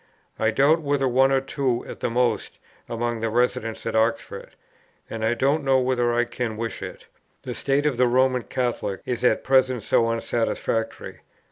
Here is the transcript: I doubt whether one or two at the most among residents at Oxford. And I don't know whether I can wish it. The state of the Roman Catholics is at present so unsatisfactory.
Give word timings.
I 0.39 0.49
doubt 0.49 0.81
whether 0.81 1.07
one 1.07 1.31
or 1.31 1.39
two 1.41 1.85
at 1.85 1.99
the 1.99 2.09
most 2.09 2.57
among 2.89 3.23
residents 3.23 3.85
at 3.85 3.95
Oxford. 3.95 4.55
And 5.11 5.23
I 5.23 5.35
don't 5.35 5.63
know 5.63 5.79
whether 5.79 6.11
I 6.11 6.23
can 6.25 6.57
wish 6.57 6.81
it. 6.81 7.05
The 7.43 7.53
state 7.53 7.85
of 7.85 7.97
the 7.97 8.07
Roman 8.07 8.41
Catholics 8.41 9.03
is 9.05 9.23
at 9.23 9.43
present 9.43 9.83
so 9.83 10.09
unsatisfactory. 10.09 11.19